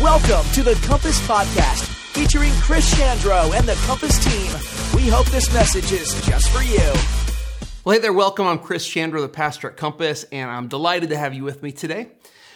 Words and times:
Welcome 0.00 0.50
to 0.52 0.62
the 0.62 0.80
Compass 0.86 1.20
Podcast, 1.26 1.84
featuring 2.14 2.50
Chris 2.54 2.94
Chandro 2.94 3.54
and 3.54 3.68
the 3.68 3.74
Compass 3.86 4.18
team. 4.24 4.96
We 4.96 5.06
hope 5.10 5.26
this 5.26 5.52
message 5.52 5.92
is 5.92 6.14
just 6.26 6.48
for 6.48 6.62
you. 6.62 6.78
Well, 7.84 7.94
hey 7.94 8.00
there, 8.00 8.14
welcome. 8.14 8.46
I'm 8.46 8.58
Chris 8.58 8.88
Chandro, 8.88 9.20
the 9.20 9.28
pastor 9.28 9.68
at 9.68 9.76
Compass, 9.76 10.24
and 10.32 10.50
I'm 10.50 10.68
delighted 10.68 11.10
to 11.10 11.18
have 11.18 11.34
you 11.34 11.44
with 11.44 11.62
me 11.62 11.72
today. 11.72 12.08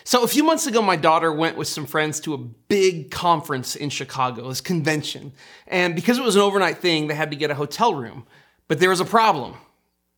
So, 0.04 0.22
a 0.22 0.28
few 0.28 0.44
months 0.44 0.66
ago, 0.66 0.80
my 0.80 0.96
daughter 0.96 1.30
went 1.30 1.58
with 1.58 1.68
some 1.68 1.84
friends 1.84 2.20
to 2.20 2.32
a 2.32 2.38
big 2.38 3.10
conference 3.10 3.76
in 3.76 3.90
Chicago, 3.90 4.48
this 4.48 4.62
convention. 4.62 5.32
And 5.66 5.94
because 5.94 6.16
it 6.16 6.24
was 6.24 6.36
an 6.36 6.42
overnight 6.42 6.78
thing, 6.78 7.08
they 7.08 7.14
had 7.14 7.30
to 7.32 7.36
get 7.36 7.50
a 7.50 7.54
hotel 7.54 7.94
room. 7.94 8.26
But 8.66 8.80
there 8.80 8.90
was 8.90 9.00
a 9.00 9.04
problem. 9.04 9.56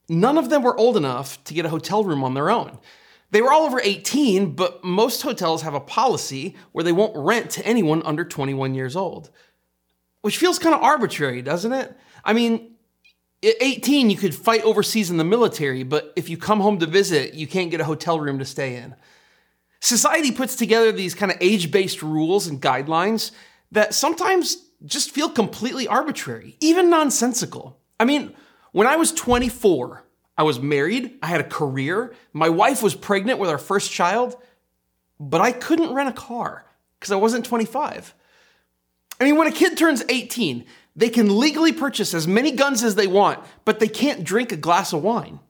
None 0.09 0.39
of 0.39 0.51
them 0.51 0.63
were 0.63 0.79
old 0.79 0.97
enough 0.97 1.43
to 1.45 1.55
get 1.55 1.67
a 1.67 1.71
hotel 1.71 2.05
room 2.05 2.23
on 2.23 2.35
their 2.35 2.49
own. 2.49 2.79
They 3.31 3.43
were 3.43 3.53
all 3.53 3.63
over 3.63 3.81
18, 3.81 4.53
but 4.53 4.85
most 4.85 5.23
hotels 5.23 5.63
have 5.63 5.75
a 5.75 5.81
policy 5.81 6.55
where 6.73 6.85
they 6.85 6.93
won't 6.93 7.17
rent 7.17 7.51
to 7.53 7.67
anyone 7.67 8.03
under 8.05 8.25
21 8.25 8.75
years 8.75 8.97
old. 8.97 9.31
Which 10.23 10.39
feels 10.39 10.59
kind 10.59 10.75
of 10.75 10.83
arbitrary, 10.83 11.43
doesn't 11.43 11.73
it? 11.73 11.97
I 12.25 12.33
mean, 12.33 12.77
at 13.43 13.55
18, 13.61 14.11
you 14.11 14.17
could 14.17 14.35
fight 14.35 14.63
overseas 14.63 15.11
in 15.11 15.17
the 15.17 15.25
military, 15.25 15.83
but 15.83 16.13
if 16.17 16.29
you 16.29 16.37
come 16.37 16.61
home 16.61 16.79
to 16.79 16.87
visit, 16.87 17.35
you 17.35 17.47
can't 17.47 17.71
get 17.71 17.81
a 17.81 17.85
hotel 17.85 18.19
room 18.19 18.39
to 18.39 18.45
stay 18.45 18.77
in. 18.77 18.95
Society 19.81 20.33
puts 20.33 20.57
together 20.57 20.91
these 20.91 21.15
kind 21.15 21.31
of 21.31 21.39
age 21.41 21.71
based 21.71 22.03
rules 22.03 22.47
and 22.47 22.63
guidelines 22.63 23.31
that 23.73 23.95
sometimes 23.95 24.57
just 24.85 25.11
feel 25.11 25.29
completely 25.29 25.87
arbitrary, 25.87 26.57
even 26.61 26.91
nonsensical. 26.91 27.79
I 27.99 28.05
mean, 28.05 28.35
when 28.73 28.87
I 28.87 28.97
was 28.97 29.13
24, 29.13 30.06
I 30.39 30.43
was 30.43 30.61
married, 30.61 31.19
I 31.23 31.27
had 31.29 31.41
a 31.41 31.49
career, 31.49 32.15
my 32.33 32.49
wife 32.49 32.83
was 32.83 32.95
pregnant 32.95 33.39
with 33.39 33.49
our 33.49 33.59
first 33.59 33.91
child, 33.91 34.37
but 35.19 35.41
I 35.41 35.53
couldn't 35.53 35.95
rent 35.95 36.09
a 36.09 36.13
car 36.13 36.67
because 36.99 37.13
I 37.13 37.17
wasn't 37.17 37.47
25. 37.47 38.15
I 39.19 39.25
mean, 39.25 39.37
when 39.37 39.47
a 39.47 39.53
kid 39.53 39.79
turns 39.79 40.03
18, 40.09 40.65
they 40.95 41.09
can 41.09 41.39
legally 41.39 41.73
purchase 41.73 42.13
as 42.15 42.29
many 42.29 42.53
guns 42.53 42.83
as 42.83 42.95
they 42.95 43.07
want, 43.07 43.45
but 43.65 43.81
they 43.81 43.89
can't 43.89 44.25
drink 44.25 44.53
a 44.53 44.57
glass 44.57 44.93
of 44.93 45.03
wine. 45.03 45.41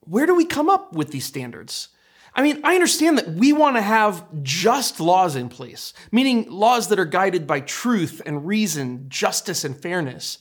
Where 0.00 0.26
do 0.26 0.34
we 0.34 0.44
come 0.44 0.68
up 0.68 0.92
with 0.92 1.10
these 1.10 1.24
standards? 1.24 1.88
I 2.34 2.42
mean, 2.42 2.60
I 2.64 2.74
understand 2.74 3.16
that 3.18 3.28
we 3.28 3.52
want 3.52 3.76
to 3.76 3.82
have 3.82 4.24
just 4.42 5.00
laws 5.00 5.36
in 5.36 5.48
place, 5.48 5.94
meaning 6.10 6.50
laws 6.50 6.88
that 6.88 6.98
are 6.98 7.04
guided 7.04 7.46
by 7.46 7.60
truth 7.60 8.20
and 8.26 8.46
reason, 8.46 9.06
justice 9.08 9.64
and 9.64 9.80
fairness. 9.80 10.38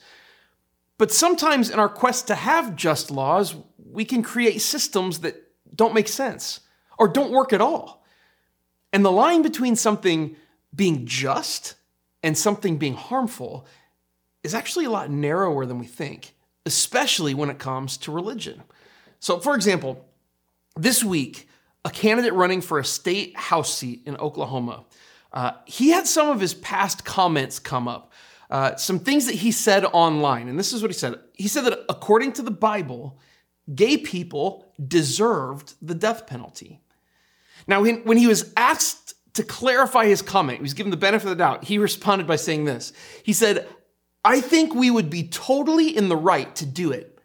But 0.98 1.12
sometimes 1.12 1.70
in 1.70 1.80
our 1.80 1.90
quest 1.90 2.28
to 2.28 2.36
have 2.36 2.76
just 2.76 3.12
laws, 3.12 3.56
we 3.78 4.06
can 4.06 4.24
create 4.24 4.62
systems 4.62 5.20
that 5.20 5.36
don't 5.76 5.94
make 5.94 6.08
sense 6.08 6.62
or 6.98 7.08
don't 7.08 7.32
work 7.32 7.54
at 7.54 7.62
all. 7.62 8.06
And 8.92 9.04
the 9.04 9.12
line 9.12 9.42
between 9.42 9.76
something 9.76 10.36
being 10.74 11.06
just 11.06 11.76
and 12.22 12.38
something 12.38 12.78
being 12.78 12.96
harmful 12.96 13.66
is 14.44 14.54
actually 14.54 14.86
a 14.86 14.90
lot 14.90 15.10
narrower 15.10 15.66
than 15.66 15.80
we 15.80 15.86
think, 15.86 16.36
especially 16.66 17.34
when 17.34 17.50
it 17.50 17.58
comes 17.58 17.98
to 17.98 18.12
religion. 18.12 18.62
So, 19.20 19.40
for 19.40 19.56
example, 19.56 20.06
this 20.76 21.04
week, 21.04 21.48
a 21.86 21.90
candidate 21.90 22.34
running 22.34 22.62
for 22.62 22.80
a 22.80 22.86
state 22.86 23.36
house 23.36 23.74
seat 23.74 24.02
in 24.06 24.16
Oklahoma, 24.18 24.86
uh, 25.32 25.54
he 25.66 25.90
had 25.90 26.08
some 26.08 26.30
of 26.30 26.40
his 26.40 26.54
past 26.54 27.04
comments 27.04 27.58
come 27.58 27.88
up 27.88 28.12
uh, 28.54 28.76
some 28.76 29.00
things 29.00 29.26
that 29.26 29.34
he 29.34 29.52
said 29.52 29.84
online. 29.84 30.48
And 30.48 30.60
this 30.60 30.74
is 30.74 30.84
what 30.84 30.92
he 30.92 30.96
said 30.96 31.16
He 31.34 31.48
said 31.48 31.66
that 31.66 31.80
according 31.90 32.34
to 32.34 32.44
the 32.44 32.52
Bible, 32.52 33.18
gay 33.74 33.98
people 33.98 34.72
deserved 34.88 35.74
the 35.82 35.96
death 35.96 36.28
penalty. 36.28 36.80
Now, 37.66 37.82
when, 37.82 38.04
when 38.04 38.18
he 38.18 38.28
was 38.28 38.54
asked 38.56 39.16
to 39.34 39.44
clarify 39.44 40.06
his 40.06 40.22
comment, 40.22 40.60
he 40.60 40.62
was 40.62 40.76
given 40.76 40.92
the 40.92 40.98
benefit 40.98 41.26
of 41.26 41.32
the 41.32 41.44
doubt, 41.44 41.64
he 41.64 41.80
responded 41.80 42.28
by 42.28 42.36
saying 42.36 42.66
this 42.66 42.94
He 43.24 43.34
said, 43.34 43.68
I 44.24 44.40
think 44.40 44.76
we 44.76 44.92
would 44.92 45.10
be 45.10 45.28
totally 45.28 45.90
in 45.98 46.08
the 46.08 46.16
right 46.16 46.56
to 46.58 46.66
do 46.68 46.92
it. 46.92 47.20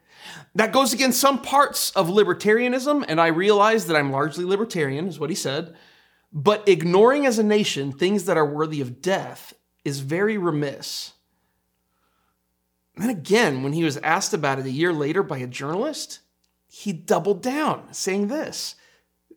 That 0.55 0.73
goes 0.73 0.95
against 0.95 1.21
some 1.21 1.43
parts 1.43 1.91
of 1.91 2.09
libertarianism, 2.09 3.05
and 3.07 3.21
I 3.21 3.27
realize 3.27 3.87
that 3.87 3.97
I'm 3.97 4.11
largely 4.11 4.47
libertarian, 4.47 5.07
is 5.07 5.21
what 5.21 5.29
he 5.29 5.37
said. 5.37 5.77
But 6.33 6.67
ignoring 6.67 7.27
as 7.27 7.39
a 7.39 7.45
nation 7.45 7.93
things 7.93 8.25
that 8.25 8.39
are 8.39 8.47
worthy 8.47 8.81
of 8.81 9.03
death 9.03 9.53
is 9.85 10.01
very 10.01 10.39
remiss. 10.39 11.13
And 12.99 13.05
then 13.05 13.17
again, 13.17 13.63
when 13.63 13.73
he 13.73 13.85
was 13.85 13.97
asked 13.99 14.35
about 14.35 14.59
it 14.59 14.67
a 14.67 14.71
year 14.71 14.93
later 14.93 15.23
by 15.23 15.39
a 15.39 15.47
journalist, 15.47 16.19
he 16.67 16.93
doubled 16.93 17.43
down, 17.43 17.93
saying 17.93 18.27
this 18.27 18.75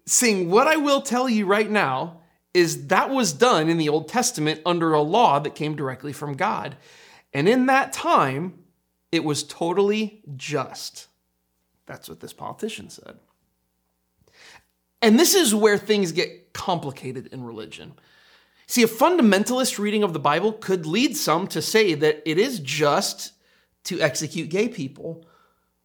saying, 0.06 0.50
What 0.50 0.68
I 0.68 0.78
will 0.78 1.02
tell 1.02 1.30
you 1.30 1.46
right 1.46 1.70
now 1.70 2.22
is 2.54 2.88
that 2.88 3.10
was 3.10 3.34
done 3.34 3.70
in 3.70 3.78
the 3.78 3.90
Old 3.90 4.10
Testament 4.10 4.62
under 4.66 4.94
a 4.94 5.02
law 5.02 5.40
that 5.40 5.56
came 5.56 5.76
directly 5.76 6.12
from 6.12 6.36
God. 6.36 6.76
And 7.34 7.48
in 7.48 7.68
that 7.68 7.94
time, 7.94 8.60
it 9.12 9.24
was 9.24 9.44
totally 9.44 10.22
just. 10.36 11.08
That's 11.86 12.10
what 12.10 12.20
this 12.20 12.34
politician 12.34 12.90
said. 12.90 13.20
And 15.02 15.18
this 15.18 15.34
is 15.34 15.56
where 15.56 15.78
things 15.78 16.12
get 16.12 16.54
complicated 16.54 17.28
in 17.28 17.44
religion. 17.44 17.94
See, 18.68 18.84
a 18.84 18.88
fundamentalist 18.88 19.80
reading 19.80 20.04
of 20.04 20.14
the 20.14 20.20
Bible 20.20 20.54
could 20.54 20.86
lead 20.86 21.18
some 21.18 21.48
to 21.48 21.62
say 21.62 21.94
that 21.94 22.22
it 22.26 22.38
is 22.38 22.60
just 22.60 23.34
to 23.86 24.00
execute 24.02 24.50
gay 24.50 24.70
people, 24.70 25.26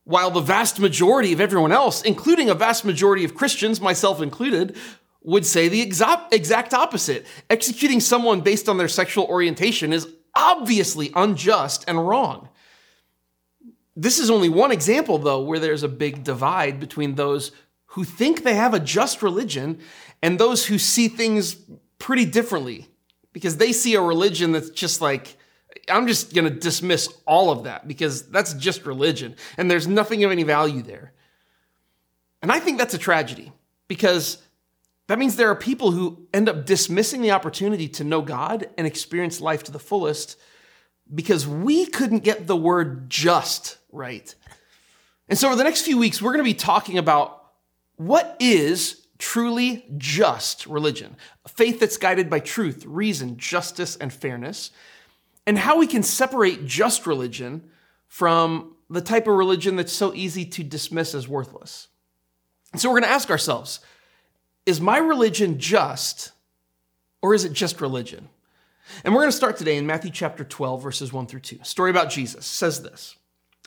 while 0.05 0.31
the 0.31 0.41
vast 0.41 0.79
majority 0.79 1.33
of 1.33 1.41
everyone 1.41 1.73
else, 1.73 2.03
including 2.03 2.49
a 2.49 2.55
vast 2.55 2.85
majority 2.85 3.25
of 3.25 3.35
Christians, 3.35 3.81
myself 3.81 4.23
included, 4.23 4.77
would 5.23 5.45
say 5.45 5.69
the 5.69 5.81
exact 5.81 6.75
opposite. 6.75 7.27
Executing 7.51 8.01
someone 8.01 8.41
based 8.41 8.69
on 8.69 8.79
their 8.79 8.87
sexual 8.87 9.25
orientation 9.25 9.93
is 9.93 10.07
obviously 10.35 11.11
unjust 11.17 11.85
and 11.89 12.07
wrong. 12.07 12.49
This 13.97 14.19
is 14.19 14.31
only 14.31 14.49
one 14.49 14.71
example, 14.71 15.19
though, 15.19 15.43
where 15.43 15.59
there's 15.59 15.83
a 15.83 15.89
big 15.89 16.23
divide 16.23 16.79
between 16.79 17.15
those 17.15 17.51
who 17.87 18.05
think 18.05 18.45
they 18.45 18.55
have 18.55 18.75
a 18.75 18.79
just 18.79 19.23
religion 19.23 19.81
and 20.23 20.39
those 20.39 20.67
who 20.67 20.79
see 20.79 21.09
things 21.09 21.57
pretty 21.99 22.27
differently 22.27 22.87
because 23.33 23.57
they 23.57 23.73
see 23.73 23.95
a 23.95 24.01
religion 24.01 24.53
that's 24.53 24.71
just 24.71 25.01
like, 25.01 25.39
I'm 25.89 26.07
just 26.07 26.35
going 26.35 26.53
to 26.53 26.59
dismiss 26.59 27.09
all 27.27 27.51
of 27.51 27.65
that 27.65 27.87
because 27.87 28.29
that's 28.29 28.55
just 28.55 28.87
religion 28.87 29.37
and 29.57 29.71
there's 29.71 29.87
nothing 29.87 30.25
of 30.25 30.33
any 30.33 30.43
value 30.43 30.83
there. 30.83 31.13
And 32.43 32.51
I 32.51 32.61
think 32.61 32.79
that's 32.79 32.95
a 32.95 32.99
tragedy 32.99 33.53
because 33.89 34.43
that 35.09 35.19
means 35.19 35.37
there 35.37 35.51
are 35.51 35.57
people 35.57 35.93
who 35.93 36.27
end 36.35 36.49
up 36.49 36.67
dismissing 36.67 37.23
the 37.23 37.31
opportunity 37.31 37.89
to 37.89 38.05
know 38.05 38.23
God 38.23 38.69
and 38.77 38.87
experience 38.87 39.41
life 39.41 39.63
to 39.65 39.73
the 39.73 39.79
fullest 39.79 40.39
because 41.15 41.47
we 41.47 41.87
couldn't 41.87 42.25
get 42.25 42.47
the 42.47 42.57
word 42.57 43.09
just 43.09 43.79
right. 43.93 44.35
And 45.29 45.39
so, 45.39 45.49
over 45.49 45.57
the 45.57 45.65
next 45.65 45.83
few 45.83 45.99
weeks, 45.99 46.21
we're 46.21 46.33
going 46.33 46.45
to 46.45 46.51
be 46.51 46.55
talking 46.55 46.99
about 46.99 47.45
what 47.97 48.37
is 48.41 49.07
truly 49.19 49.85
just 49.97 50.67
religion, 50.67 51.17
a 51.45 51.49
faith 51.49 51.81
that's 51.81 51.97
guided 51.97 52.29
by 52.29 52.41
truth, 52.41 52.85
reason, 52.87 53.37
justice, 53.37 53.97
and 53.97 54.13
fairness 54.13 54.71
and 55.47 55.59
how 55.59 55.79
we 55.79 55.87
can 55.87 56.03
separate 56.03 56.67
just 56.67 57.07
religion 57.07 57.71
from 58.09 58.75
the 58.91 59.01
type 59.01 59.27
of 59.27 59.35
religion 59.35 59.77
that's 59.77 59.93
so 59.93 60.15
easy 60.15 60.45
to 60.45 60.63
dismiss 60.63 61.15
as 61.15 61.29
worthless. 61.29 61.89
And 62.73 62.81
so 62.81 62.89
we're 62.89 63.01
going 63.01 63.11
to 63.11 63.15
ask 63.15 63.31
ourselves 63.31 63.81
is 64.65 64.81
my 64.81 64.99
religion 64.99 65.59
just, 65.59 66.33
or 67.23 67.35
is 67.35 67.45
it 67.45 67.53
just 67.53 67.81
religion? 67.81 68.29
And 69.05 69.15
we're 69.15 69.21
going 69.21 69.31
to 69.31 69.37
start 69.37 69.57
today 69.57 69.77
in 69.77 69.87
Matthew 69.87 70.11
chapter 70.11 70.45
12, 70.45 70.83
verses 70.83 71.13
1 71.13 71.27
through 71.27 71.41
2. 71.41 71.59
A 71.63 71.65
story 71.65 71.91
about 71.91 72.11
Jesus 72.11 72.47
says 72.47 72.83
this. 72.83 73.17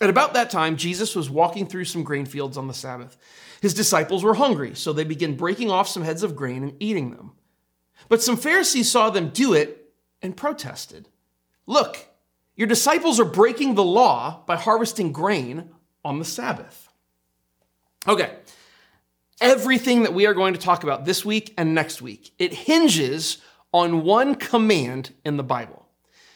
At 0.02 0.10
about 0.10 0.34
that 0.34 0.50
time, 0.50 0.78
Jesus 0.78 1.16
was 1.16 1.30
walking 1.30 1.68
through 1.68 1.86
some 1.86 2.04
grain 2.04 2.26
fields 2.26 2.58
on 2.58 2.68
the 2.68 2.74
Sabbath. 2.74 3.18
His 3.62 3.74
disciples 3.74 4.24
were 4.24 4.36
hungry, 4.36 4.76
so 4.76 4.94
they 4.94 5.04
began 5.04 5.36
breaking 5.36 5.70
off 5.70 5.90
some 5.90 6.04
heads 6.04 6.24
of 6.24 6.36
grain 6.36 6.64
and 6.64 6.76
eating 6.80 7.12
them. 7.12 7.34
But 8.08 8.22
some 8.22 8.38
Pharisees 8.38 8.90
saw 8.90 9.10
them 9.10 9.30
do 9.30 9.54
it 9.54 9.94
and 10.22 10.38
protested. 10.38 11.10
Look, 11.69 12.04
your 12.56 12.68
disciples 12.68 13.19
are 13.19 13.25
breaking 13.25 13.75
the 13.75 13.83
law 13.83 14.42
by 14.48 14.56
harvesting 14.56 15.12
grain 15.12 15.69
on 16.04 16.18
the 16.18 16.25
Sabbath. 16.25 16.89
Okay, 18.07 18.36
everything 19.39 20.01
that 20.01 20.16
we 20.16 20.25
are 20.25 20.33
going 20.33 20.56
to 20.56 20.60
talk 20.60 20.83
about 20.83 21.06
this 21.06 21.24
week 21.24 21.54
and 21.60 21.75
next 21.75 22.01
week, 22.01 22.33
it 22.39 22.56
hinges 22.56 23.38
on 23.71 24.04
one 24.04 24.33
command 24.33 25.13
in 25.24 25.38
the 25.38 25.44
Bible. 25.44 25.86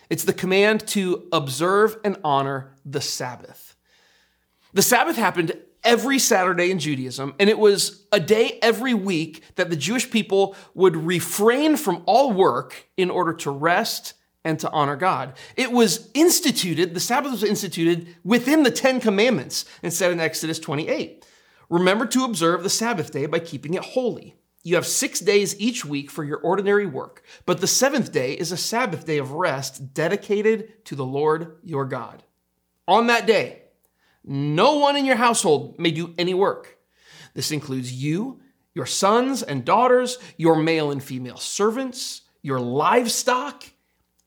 It's 0.08 0.24
the 0.24 0.34
command 0.34 0.86
to 0.90 1.28
observe 1.32 1.98
and 2.04 2.16
honor 2.24 2.76
the 2.86 3.02
Sabbath. 3.02 3.76
The 4.74 4.84
Sabbath 4.84 5.16
happened 5.16 5.58
every 5.84 6.20
Saturday 6.20 6.70
in 6.70 6.78
Judaism, 6.78 7.34
and 7.40 7.50
it 7.50 7.58
was 7.58 8.06
a 8.12 8.20
day 8.20 8.60
every 8.62 8.94
week 8.94 9.42
that 9.56 9.72
the 9.72 9.76
Jewish 9.76 10.12
people 10.12 10.56
would 10.76 10.96
refrain 10.96 11.76
from 11.76 12.04
all 12.06 12.32
work 12.32 12.88
in 12.98 13.10
order 13.10 13.34
to 13.34 13.50
rest 13.50 14.14
and 14.44 14.60
to 14.60 14.72
honor 14.72 14.96
God. 14.96 15.34
It 15.56 15.72
was 15.72 16.10
instituted, 16.14 16.94
the 16.94 17.00
Sabbath 17.00 17.32
was 17.32 17.44
instituted 17.44 18.16
within 18.24 18.64
the 18.64 18.72
Ten 18.72 19.00
Commandments 19.00 19.66
and 19.82 19.94
said 19.94 20.12
in 20.12 20.20
Exodus 20.20 20.60
28. 20.60 21.26
Remember 21.70 22.06
to 22.08 22.26
observe 22.26 22.64
the 22.64 22.70
Sabbath 22.70 23.12
day 23.12 23.26
by 23.26 23.40
keeping 23.40 23.74
it 23.74 23.84
holy. 23.84 24.36
You 24.64 24.76
have 24.76 24.88
six 24.88 25.20
days 25.20 25.60
each 25.60 25.84
week 25.84 26.10
for 26.10 26.24
your 26.24 26.38
ordinary 26.38 26.86
work, 26.86 27.24
but 27.46 27.60
the 27.60 27.68
seventh 27.68 28.12
day 28.12 28.34
is 28.34 28.52
a 28.52 28.58
Sabbath 28.58 29.06
day 29.06 29.18
of 29.18 29.32
rest 29.32 29.94
dedicated 29.94 30.86
to 30.86 30.96
the 30.96 31.06
Lord 31.06 31.58
your 31.64 31.86
God. 31.86 32.24
On 32.88 33.08
that 33.08 33.28
day, 33.28 33.64
no 34.24 34.78
one 34.78 34.96
in 34.96 35.06
your 35.06 35.18
household 35.18 35.78
may 35.80 35.92
do 35.92 36.14
any 36.18 36.34
work. 36.34 36.78
This 37.34 37.52
includes 37.52 37.92
you, 37.92 38.40
your 38.74 38.86
sons 38.86 39.44
and 39.44 39.66
daughters, 39.66 40.18
your 40.38 40.56
male 40.56 40.92
and 40.92 41.04
female 41.04 41.38
servants, 41.38 42.22
your 42.42 42.60
livestock, 42.60 43.66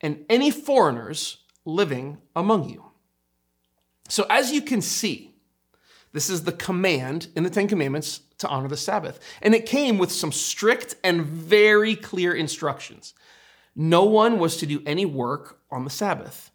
and 0.00 0.24
any 0.28 0.50
foreigners 0.50 1.38
living 1.64 2.18
among 2.34 2.68
you. 2.68 2.84
So, 4.08 4.26
as 4.30 4.52
you 4.52 4.62
can 4.62 4.80
see, 4.80 5.34
this 6.12 6.30
is 6.30 6.44
the 6.44 6.52
command 6.52 7.28
in 7.36 7.42
the 7.42 7.50
Ten 7.50 7.68
Commandments 7.68 8.20
to 8.38 8.48
honor 8.48 8.68
the 8.68 8.76
Sabbath. 8.76 9.20
And 9.42 9.54
it 9.54 9.66
came 9.66 9.98
with 9.98 10.12
some 10.12 10.32
strict 10.32 10.94
and 11.02 11.22
very 11.22 11.96
clear 11.96 12.34
instructions. 12.34 13.14
No 13.74 14.04
one 14.04 14.38
was 14.38 14.56
to 14.58 14.66
do 14.66 14.82
any 14.86 15.04
work 15.04 15.58
on 15.70 15.84
the 15.84 15.90
Sabbath, 15.90 16.50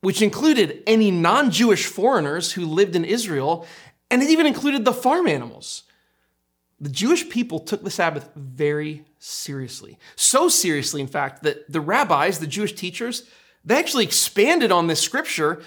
which 0.00 0.22
included 0.22 0.82
any 0.86 1.10
non 1.10 1.50
Jewish 1.50 1.86
foreigners 1.86 2.52
who 2.52 2.64
lived 2.64 2.96
in 2.96 3.04
Israel, 3.04 3.66
and 4.10 4.22
it 4.22 4.30
even 4.30 4.46
included 4.46 4.84
the 4.84 4.92
farm 4.92 5.26
animals. 5.26 5.82
The 6.80 6.90
Jewish 6.90 7.28
people 7.30 7.58
took 7.58 7.82
the 7.82 7.90
Sabbath 7.90 8.28
very 8.34 9.04
seriously. 9.18 9.98
So 10.14 10.48
seriously, 10.48 11.00
in 11.00 11.06
fact, 11.06 11.42
that 11.42 11.70
the 11.72 11.80
rabbis, 11.80 12.38
the 12.38 12.46
Jewish 12.46 12.74
teachers, 12.74 13.24
they 13.64 13.78
actually 13.78 14.04
expanded 14.04 14.70
on 14.70 14.86
this 14.86 15.00
scripture 15.00 15.62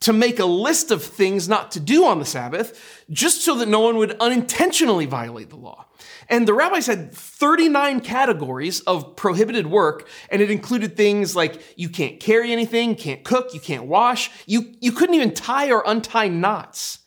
to 0.00 0.12
make 0.12 0.38
a 0.38 0.44
list 0.44 0.90
of 0.90 1.02
things 1.02 1.48
not 1.48 1.72
to 1.72 1.80
do 1.80 2.04
on 2.04 2.18
the 2.18 2.24
Sabbath, 2.24 3.04
just 3.10 3.42
so 3.42 3.56
that 3.56 3.68
no 3.68 3.80
one 3.80 3.96
would 3.96 4.16
unintentionally 4.20 5.06
violate 5.06 5.50
the 5.50 5.56
law. 5.56 5.86
And 6.28 6.46
the 6.46 6.54
rabbis 6.54 6.86
had 6.86 7.12
39 7.12 8.00
categories 8.00 8.80
of 8.80 9.16
prohibited 9.16 9.66
work, 9.66 10.08
and 10.30 10.40
it 10.40 10.50
included 10.50 10.96
things 10.96 11.34
like 11.34 11.74
you 11.76 11.88
can't 11.88 12.20
carry 12.20 12.52
anything, 12.52 12.94
can't 12.94 13.24
cook, 13.24 13.54
you 13.54 13.60
can't 13.60 13.86
wash, 13.86 14.30
you, 14.46 14.74
you 14.80 14.92
couldn't 14.92 15.16
even 15.16 15.34
tie 15.34 15.70
or 15.70 15.82
untie 15.84 16.28
knots. 16.28 17.00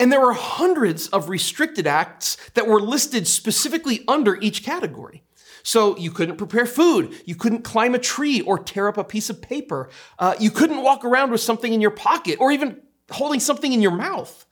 And 0.00 0.12
there 0.12 0.20
were 0.20 0.32
hundreds 0.32 1.08
of 1.08 1.28
restricted 1.28 1.86
acts 1.86 2.36
that 2.54 2.66
were 2.66 2.80
listed 2.80 3.26
specifically 3.26 4.04
under 4.06 4.36
each 4.36 4.62
category. 4.62 5.24
So 5.62 5.96
you 5.98 6.10
couldn't 6.10 6.36
prepare 6.36 6.66
food, 6.66 7.14
you 7.26 7.34
couldn't 7.34 7.62
climb 7.62 7.94
a 7.94 7.98
tree 7.98 8.40
or 8.40 8.58
tear 8.58 8.88
up 8.88 8.96
a 8.96 9.04
piece 9.04 9.28
of 9.28 9.42
paper, 9.42 9.90
uh, 10.18 10.34
you 10.38 10.50
couldn't 10.50 10.82
walk 10.82 11.04
around 11.04 11.30
with 11.30 11.40
something 11.40 11.72
in 11.72 11.80
your 11.80 11.90
pocket 11.90 12.38
or 12.40 12.52
even 12.52 12.80
holding 13.10 13.40
something 13.40 13.72
in 13.72 13.82
your 13.82 13.92
mouth. 13.92 14.46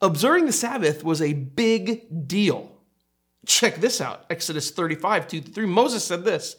Observing 0.00 0.46
the 0.46 0.52
Sabbath 0.52 1.02
was 1.02 1.22
a 1.22 1.32
big 1.32 2.28
deal. 2.28 2.72
Check 3.46 3.76
this 3.76 4.00
out 4.00 4.26
Exodus 4.28 4.70
35, 4.70 5.28
2 5.28 5.40
3. 5.40 5.66
Moses 5.66 6.04
said 6.04 6.24
this. 6.24 6.56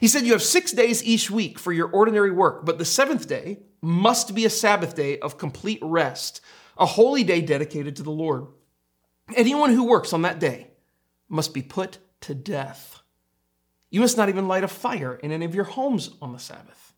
He 0.00 0.08
said, 0.08 0.24
You 0.24 0.32
have 0.32 0.42
six 0.42 0.72
days 0.72 1.02
each 1.02 1.30
week 1.30 1.58
for 1.58 1.72
your 1.72 1.88
ordinary 1.88 2.30
work, 2.30 2.66
but 2.66 2.78
the 2.78 2.84
seventh 2.84 3.26
day 3.26 3.60
must 3.80 4.34
be 4.34 4.44
a 4.44 4.50
Sabbath 4.50 4.94
day 4.94 5.18
of 5.20 5.38
complete 5.38 5.78
rest 5.82 6.40
a 6.76 6.86
holy 6.86 7.24
day 7.24 7.40
dedicated 7.40 7.96
to 7.96 8.02
the 8.02 8.10
Lord. 8.10 8.46
Anyone 9.34 9.70
who 9.72 9.84
works 9.84 10.12
on 10.12 10.22
that 10.22 10.38
day 10.38 10.68
must 11.28 11.54
be 11.54 11.62
put 11.62 11.98
to 12.22 12.34
death. 12.34 13.00
You 13.90 14.00
must 14.00 14.16
not 14.16 14.28
even 14.28 14.48
light 14.48 14.64
a 14.64 14.68
fire 14.68 15.14
in 15.14 15.32
any 15.32 15.44
of 15.44 15.54
your 15.54 15.64
homes 15.64 16.10
on 16.20 16.32
the 16.32 16.38
Sabbath. 16.38 16.92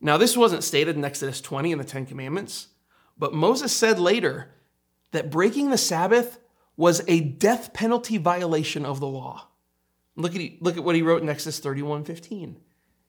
Now, 0.00 0.16
this 0.16 0.36
wasn't 0.36 0.64
stated 0.64 0.96
in 0.96 1.04
Exodus 1.04 1.40
20 1.40 1.72
in 1.72 1.78
the 1.78 1.84
Ten 1.84 2.06
Commandments, 2.06 2.68
but 3.18 3.34
Moses 3.34 3.72
said 3.72 3.98
later 3.98 4.54
that 5.12 5.30
breaking 5.30 5.70
the 5.70 5.78
Sabbath 5.78 6.38
was 6.76 7.02
a 7.08 7.20
death 7.20 7.72
penalty 7.72 8.18
violation 8.18 8.84
of 8.84 9.00
the 9.00 9.06
law. 9.06 9.48
Look 10.14 10.36
at, 10.36 10.62
look 10.62 10.76
at 10.76 10.84
what 10.84 10.94
he 10.94 11.02
wrote 11.02 11.22
in 11.22 11.28
Exodus 11.28 11.58
31 11.58 12.04
15. 12.04 12.58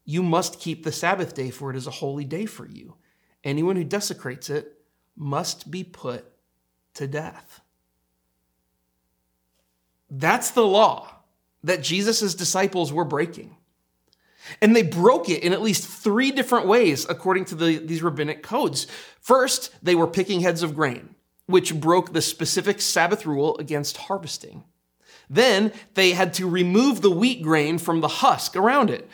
You 0.05 0.23
must 0.23 0.59
keep 0.59 0.83
the 0.83 0.91
Sabbath 0.91 1.35
day, 1.35 1.49
for 1.49 1.69
it 1.69 1.75
is 1.75 1.87
a 1.87 1.91
holy 1.91 2.23
day 2.23 2.45
for 2.45 2.65
you. 2.65 2.95
Anyone 3.43 3.75
who 3.75 3.83
desecrates 3.83 4.49
it 4.49 4.76
must 5.17 5.69
be 5.71 5.83
put 5.83 6.25
to 6.93 7.07
death. 7.07 7.61
That's 10.09 10.51
the 10.51 10.65
law 10.65 11.09
that 11.63 11.81
Jesus' 11.81 12.33
disciples 12.33 12.93
were 12.93 13.03
breaking. 13.03 13.55
And 14.61 14.75
they 14.75 14.83
broke 14.83 15.27
it 15.27 15.43
in 15.43 15.51
at 15.51 15.61
least 15.61 15.87
three 15.87 16.31
different 16.31 16.67
ways 16.67 17.05
according 17.09 17.45
to 17.45 17.55
the, 17.55 17.77
these 17.79 18.01
rabbinic 18.01 18.43
codes. 18.43 18.87
First, 19.19 19.73
they 19.83 19.95
were 19.95 20.07
picking 20.07 20.39
heads 20.39 20.63
of 20.63 20.75
grain, 20.75 21.15
which 21.47 21.75
broke 21.77 22.13
the 22.13 22.21
specific 22.21 22.79
Sabbath 22.79 23.25
rule 23.25 23.57
against 23.57 23.97
harvesting. 23.97 24.63
Then 25.29 25.73
they 25.95 26.11
had 26.11 26.33
to 26.35 26.49
remove 26.49 27.01
the 27.01 27.11
wheat 27.11 27.41
grain 27.41 27.77
from 27.77 27.99
the 27.99 28.07
husk 28.07 28.55
around 28.55 28.89
it, 28.89 29.09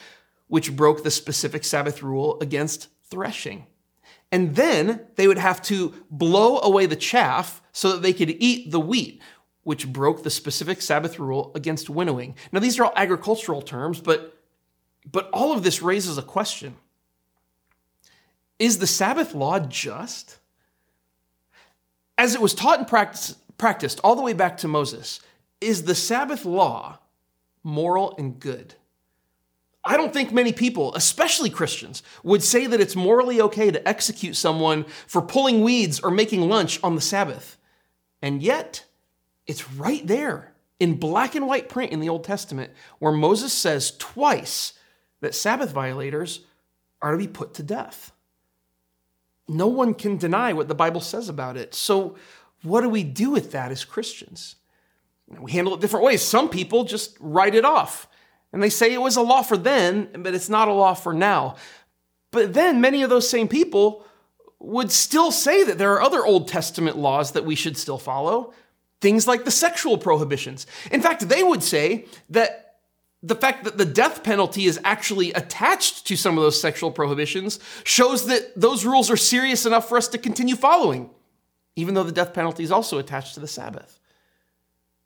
which 0.47 0.75
broke 0.75 1.03
the 1.03 1.09
specific 1.09 1.63
Sabbath 1.63 2.03
rule 2.03 2.37
against 2.39 2.89
threshing. 3.09 3.65
And 4.33 4.55
then 4.55 5.01
they 5.15 5.27
would 5.27 5.37
have 5.37 5.61
to 5.63 5.93
blow 6.09 6.57
away 6.57 6.87
the 6.87 6.95
chaff 6.95 7.61
so 7.71 7.91
that 7.91 8.01
they 8.01 8.13
could 8.13 8.31
eat 8.31 8.71
the 8.71 8.79
wheat, 8.79 9.21
which 9.61 9.87
broke 9.87 10.23
the 10.23 10.31
specific 10.31 10.81
Sabbath 10.81 11.19
rule 11.19 11.51
against 11.53 11.87
winnowing. 11.87 12.33
Now, 12.51 12.59
these 12.59 12.79
are 12.79 12.85
all 12.85 12.93
agricultural 12.95 13.61
terms, 13.61 14.01
but, 14.01 14.35
but 15.09 15.29
all 15.33 15.53
of 15.53 15.61
this 15.61 15.83
raises 15.83 16.17
a 16.17 16.23
question 16.23 16.75
Is 18.57 18.79
the 18.79 18.87
Sabbath 18.87 19.35
law 19.35 19.59
just? 19.59 20.39
As 22.17 22.33
it 22.33 22.41
was 22.41 22.55
taught 22.55 22.79
and 22.79 22.87
practice, 22.87 23.35
practiced 23.59 23.99
all 24.03 24.15
the 24.15 24.23
way 24.23 24.33
back 24.33 24.57
to 24.57 24.67
Moses, 24.67 25.19
is 25.61 25.83
the 25.83 25.93
Sabbath 25.93 26.43
law 26.43 26.97
moral 27.63 28.15
and 28.17 28.39
good? 28.39 28.73
I 29.85 29.97
don't 29.97 30.13
think 30.13 30.31
many 30.31 30.53
people, 30.53 30.95
especially 30.95 31.49
Christians, 31.49 32.03
would 32.23 32.41
say 32.41 32.67
that 32.67 32.79
it's 32.79 32.95
morally 32.95 33.41
okay 33.41 33.69
to 33.69 33.85
execute 33.87 34.35
someone 34.35 34.85
for 35.07 35.21
pulling 35.21 35.61
weeds 35.61 35.99
or 35.99 36.09
making 36.09 36.47
lunch 36.47 36.79
on 36.83 36.95
the 36.95 37.01
Sabbath. 37.01 37.57
And 38.21 38.41
yet, 38.41 38.85
it's 39.45 39.69
right 39.71 40.05
there 40.07 40.53
in 40.79 40.95
black 40.95 41.35
and 41.35 41.47
white 41.47 41.67
print 41.67 41.91
in 41.91 41.99
the 41.99 42.09
Old 42.09 42.23
Testament 42.23 42.71
where 42.99 43.11
Moses 43.11 43.51
says 43.51 43.91
twice 43.97 44.73
that 45.19 45.35
Sabbath 45.35 45.71
violators 45.71 46.41
are 47.01 47.11
to 47.11 47.17
be 47.17 47.27
put 47.27 47.53
to 47.55 47.63
death. 47.63 48.13
No 49.47 49.67
one 49.67 49.93
can 49.93 50.17
deny 50.17 50.53
what 50.53 50.69
the 50.69 50.75
Bible 50.75 51.01
says 51.01 51.27
about 51.27 51.57
it. 51.57 51.75
So, 51.75 52.15
what 52.61 52.81
do 52.81 52.87
we 52.87 53.03
do 53.03 53.31
with 53.31 53.51
that 53.51 53.71
as 53.71 53.83
Christians? 53.83 54.55
We 55.27 55.51
handle 55.51 55.73
it 55.73 55.81
different 55.81 56.05
ways. 56.05 56.21
Some 56.21 56.47
people 56.47 56.85
just 56.85 57.17
write 57.19 57.55
it 57.55 57.65
off. 57.65 58.07
And 58.53 58.61
they 58.61 58.69
say 58.69 58.93
it 58.93 59.01
was 59.01 59.17
a 59.17 59.21
law 59.21 59.41
for 59.41 59.57
then, 59.57 60.09
but 60.19 60.35
it's 60.35 60.47
not 60.47 60.67
a 60.67 60.73
law 60.73 60.93
for 60.93 61.11
now. 61.11 61.55
But 62.31 62.53
then 62.53 62.79
many 62.79 63.01
of 63.01 63.09
those 63.09 63.27
same 63.27 63.47
people 63.47 64.05
would 64.59 64.91
still 64.91 65.31
say 65.31 65.63
that 65.63 65.77
there 65.77 65.91
are 65.93 66.01
other 66.01 66.23
Old 66.23 66.47
Testament 66.47 66.97
laws 66.97 67.31
that 67.31 67.45
we 67.45 67.55
should 67.55 67.77
still 67.77 67.97
follow, 67.97 68.53
things 69.01 69.27
like 69.27 69.43
the 69.43 69.51
sexual 69.51 69.97
prohibitions. 69.97 70.67
In 70.91 71.01
fact, 71.01 71.27
they 71.27 71.43
would 71.43 71.63
say 71.63 72.05
that 72.29 72.75
the 73.23 73.35
fact 73.35 73.63
that 73.63 73.77
the 73.77 73.85
death 73.85 74.23
penalty 74.23 74.65
is 74.65 74.79
actually 74.83 75.33
attached 75.33 76.05
to 76.07 76.15
some 76.15 76.37
of 76.37 76.43
those 76.43 76.59
sexual 76.59 76.91
prohibitions 76.91 77.59
shows 77.83 78.27
that 78.27 78.53
those 78.59 78.85
rules 78.85 79.09
are 79.09 79.17
serious 79.17 79.65
enough 79.65 79.89
for 79.89 79.97
us 79.97 80.07
to 80.09 80.17
continue 80.17 80.55
following, 80.55 81.09
even 81.75 81.93
though 81.93 82.03
the 82.03 82.11
death 82.11 82.33
penalty 82.33 82.63
is 82.63 82.71
also 82.71 82.99
attached 82.99 83.33
to 83.33 83.39
the 83.39 83.47
Sabbath. 83.47 83.99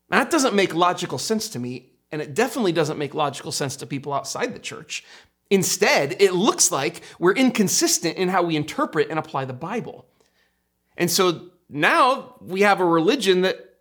Now, 0.10 0.20
that 0.20 0.32
doesn't 0.32 0.56
make 0.56 0.74
logical 0.74 1.18
sense 1.18 1.50
to 1.50 1.60
me 1.60 1.92
and 2.12 2.22
it 2.22 2.34
definitely 2.34 2.72
doesn't 2.72 2.98
make 2.98 3.14
logical 3.14 3.52
sense 3.52 3.76
to 3.78 3.86
people 3.86 4.14
outside 4.14 4.54
the 4.54 4.60
church. 4.60 5.04
Instead, 5.50 6.22
it 6.22 6.34
looks 6.34 6.72
like 6.72 7.02
we're 7.20 7.34
inconsistent 7.34 8.18
in 8.18 8.30
how 8.30 8.44
we 8.44 8.56
interpret 8.56 9.10
and 9.10 9.20
apply 9.20 9.46
the 9.46 9.54
Bible. 9.54 10.06
And 10.98 11.10
so 11.10 11.50
now 11.70 12.36
we 12.42 12.62
have 12.62 12.80
a 12.80 12.86
religion 12.86 13.42
that 13.42 13.78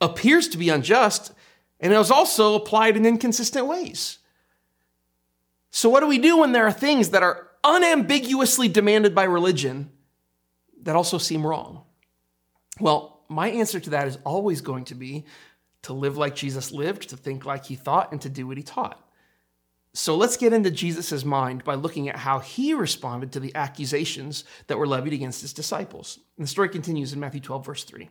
appears 0.00 0.48
to 0.48 0.58
be 0.58 0.68
unjust 0.68 1.32
and 1.80 1.92
is 1.92 2.10
also 2.10 2.54
applied 2.54 2.96
in 2.96 3.06
inconsistent 3.06 3.66
ways. 3.66 4.18
So, 5.70 5.88
what 5.88 6.00
do 6.00 6.06
we 6.06 6.18
do 6.18 6.38
when 6.38 6.52
there 6.52 6.66
are 6.66 6.72
things 6.72 7.10
that 7.10 7.22
are 7.22 7.48
unambiguously 7.62 8.68
demanded 8.68 9.14
by 9.14 9.24
religion 9.24 9.90
that 10.82 10.96
also 10.96 11.18
seem 11.18 11.46
wrong? 11.46 11.82
Well, 12.80 13.20
my 13.28 13.48
answer 13.50 13.78
to 13.78 13.90
that 13.90 14.08
is 14.08 14.18
always 14.24 14.60
going 14.60 14.86
to 14.86 14.94
be 14.94 15.24
to 15.82 15.92
live 15.92 16.16
like 16.16 16.34
Jesus 16.34 16.72
lived, 16.72 17.08
to 17.10 17.16
think 17.16 17.44
like 17.44 17.66
he 17.66 17.76
thought, 17.76 18.12
and 18.12 18.20
to 18.22 18.28
do 18.28 18.46
what 18.46 18.56
he 18.56 18.62
taught. 18.62 19.04
So 19.94 20.16
let's 20.16 20.36
get 20.36 20.52
into 20.52 20.70
Jesus' 20.70 21.24
mind 21.24 21.64
by 21.64 21.74
looking 21.74 22.08
at 22.08 22.16
how 22.16 22.38
he 22.38 22.74
responded 22.74 23.32
to 23.32 23.40
the 23.40 23.54
accusations 23.54 24.44
that 24.66 24.78
were 24.78 24.86
levied 24.86 25.12
against 25.12 25.40
his 25.40 25.52
disciples. 25.52 26.18
And 26.36 26.44
the 26.44 26.50
story 26.50 26.68
continues 26.68 27.12
in 27.12 27.20
Matthew 27.20 27.40
12, 27.40 27.66
verse 27.66 27.84
3. 27.84 28.08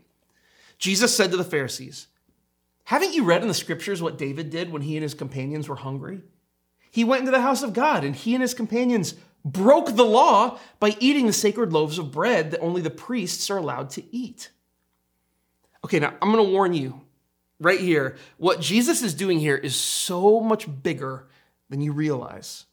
Jesus 0.78 1.16
said 1.16 1.32
to 1.32 1.38
the 1.38 1.44
Pharisees, 1.44 2.08
Haven't 2.86 3.14
you 3.14 3.24
read 3.24 3.42
in 3.42 3.48
the 3.48 3.54
scriptures 3.54 4.02
what 4.02 4.18
David 4.18 4.50
did 4.50 4.72
when 4.72 4.82
he 4.82 4.98
and 4.98 5.04
his 5.04 5.14
companions 5.14 5.70
were 5.70 5.76
hungry? 5.76 6.24
He 6.92 7.04
went 7.04 7.22
into 7.22 7.32
the 7.32 7.42
house 7.42 7.64
of 7.64 7.74
God, 7.74 8.04
and 8.04 8.16
he 8.16 8.34
and 8.34 8.42
his 8.42 8.54
companions 8.54 9.16
broke 9.46 9.96
the 9.96 10.06
law 10.06 10.60
by 10.80 10.96
eating 11.00 11.28
the 11.28 11.34
sacred 11.34 11.72
loaves 11.72 11.98
of 11.98 12.12
bread 12.12 12.52
that 12.52 12.60
only 12.60 12.82
the 12.82 12.90
priests 12.90 13.50
are 13.50 13.58
allowed 13.58 13.90
to 13.92 14.04
eat. 14.16 14.52
Okay, 15.86 16.00
now 16.00 16.14
I'm 16.22 16.32
going 16.32 16.44
to 16.44 16.52
warn 16.52 16.74
you 16.74 17.02
right 17.60 17.80
here, 17.80 18.18
what 18.38 18.60
Jesus 18.60 19.02
is 19.02 19.14
doing 19.14 19.40
here 19.40 19.56
is 19.56 19.76
so 19.76 20.40
much 20.40 20.68
bigger 20.84 21.28
than 21.70 21.82
you 21.82 21.92
realize. 21.92 22.66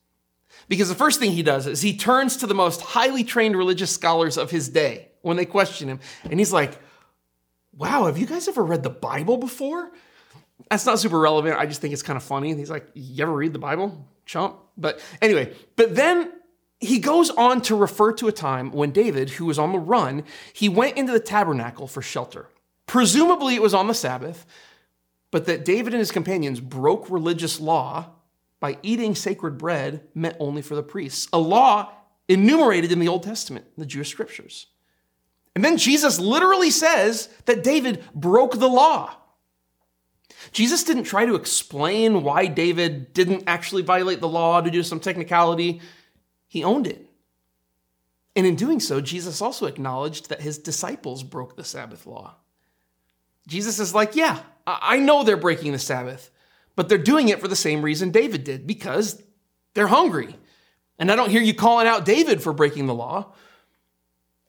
Because 0.69 0.89
the 0.89 0.95
first 0.95 1.19
thing 1.21 1.33
he 1.33 1.43
does 1.43 1.67
is 1.67 1.83
he 1.83 1.97
turns 1.97 2.39
to 2.39 2.47
the 2.47 2.55
most 2.55 2.81
highly 2.81 3.25
trained 3.25 3.57
religious 3.57 3.91
scholars 3.91 4.39
of 4.39 4.51
his 4.51 4.69
day 4.69 5.09
when 5.23 5.37
they 5.37 5.45
question 5.45 5.89
him. 5.89 6.01
And 6.25 6.39
he's 6.39 6.53
like, 6.53 6.79
Wow, 7.77 8.07
have 8.07 8.19
you 8.19 8.27
guys 8.27 8.47
ever 8.47 8.63
read 8.63 8.85
the 8.85 8.91
Bible 8.91 9.37
before? 9.37 9.91
That's 10.71 10.87
not 10.87 11.01
super 11.01 11.19
relevant. 11.19 11.59
I 11.59 11.67
just 11.67 11.81
think 11.81 11.93
it's 11.93 12.05
kind 12.05 12.17
of 12.17 12.23
funny. 12.23 12.51
And 12.51 12.59
he's 12.59 12.71
like, 12.71 12.87
You 12.95 13.23
ever 13.23 13.33
read 13.33 13.53
the 13.53 13.59
Bible, 13.59 14.07
chump? 14.27 14.57
But 14.77 15.01
anyway, 15.21 15.53
but 15.77 15.97
then 15.97 16.33
he 16.81 16.99
goes 16.99 17.31
on 17.31 17.63
to 17.63 17.75
refer 17.75 18.13
to 18.13 18.29
a 18.29 18.33
time 18.33 18.71
when 18.71 18.91
David, 18.91 19.31
who 19.31 19.47
was 19.47 19.59
on 19.59 19.73
the 19.73 19.79
run, 19.79 20.23
he 20.53 20.69
went 20.69 20.97
into 20.97 21.13
the 21.13 21.21
tabernacle 21.21 21.87
for 21.87 22.03
shelter. 22.03 22.49
Presumably 22.87 23.55
it 23.55 23.63
was 23.63 23.75
on 23.75 23.89
the 23.89 23.95
Sabbath, 23.95 24.47
but 25.35 25.47
that 25.47 25.65
David 25.65 25.93
and 25.93 25.99
his 25.99 26.13
companions 26.13 26.61
broke 26.61 27.11
religious 27.11 27.59
law 27.59 28.07
by 28.61 28.79
eating 28.85 29.17
sacred 29.17 29.59
bread 29.59 30.07
meant 30.15 30.37
only 30.39 30.63
for 30.63 30.77
the 30.77 30.83
priests, 30.85 31.27
a 31.33 31.39
law 31.41 31.91
enumerated 32.29 32.93
in 32.93 33.01
the 33.01 33.09
Old 33.09 33.25
Testament, 33.25 33.65
the 33.77 33.85
Jewish 33.85 34.11
scriptures. 34.11 34.69
And 35.57 35.65
then 35.65 35.77
Jesus 35.77 36.21
literally 36.21 36.71
says 36.71 37.29
that 37.47 37.65
David 37.65 38.05
broke 38.15 38.61
the 38.61 38.69
law. 38.69 39.17
Jesus 40.53 40.85
didn't 40.85 41.03
try 41.03 41.27
to 41.27 41.35
explain 41.35 42.23
why 42.23 42.47
David 42.47 43.13
didn't 43.13 43.43
actually 43.49 43.83
violate 43.83 44.21
the 44.21 44.29
law 44.29 44.61
to 44.61 44.71
do 44.71 44.85
some 44.85 45.01
technicality. 45.01 45.81
He 46.47 46.63
owned 46.63 46.87
it. 46.87 47.11
And 48.37 48.47
in 48.47 48.55
doing 48.55 48.79
so, 48.79 49.01
Jesus 49.01 49.43
also 49.43 49.67
acknowledged 49.67 50.29
that 50.29 50.43
his 50.43 50.59
disciples 50.59 51.25
broke 51.25 51.57
the 51.57 51.65
Sabbath 51.65 52.07
law. 52.07 52.37
Jesus 53.49 53.81
is 53.81 53.97
like, 53.97 54.15
yeah, 54.15 54.39
I 54.67 54.99
know 54.99 55.23
they're 55.23 55.37
breaking 55.37 55.73
the 55.73 55.79
Sabbath, 55.79 56.31
but 56.77 56.89
they're 56.89 56.99
doing 56.99 57.29
it 57.29 57.41
for 57.41 57.49
the 57.49 57.57
same 57.57 57.83
reason 57.83 58.11
David 58.11 58.45
did, 58.45 58.67
because 58.67 59.23
they're 59.75 59.87
hungry. 59.87 60.37
And 60.99 61.11
I 61.11 61.17
don't 61.17 61.31
hear 61.31 61.43
you 61.43 61.55
calling 61.55 61.87
out 61.87 62.05
David 62.05 62.43
for 62.43 62.53
breaking 62.53 62.87
the 62.87 62.95
law. 62.95 63.33